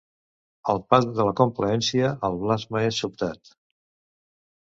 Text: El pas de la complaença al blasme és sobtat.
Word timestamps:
El 0.71 0.79
pas 0.93 1.03
de 1.17 1.27
la 1.27 1.33
complaença 1.39 2.09
al 2.29 2.39
blasme 2.47 2.83
és 2.87 2.99
sobtat. 3.05 3.53